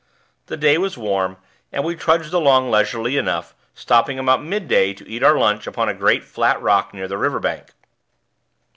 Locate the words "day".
0.57-0.79, 4.67-4.95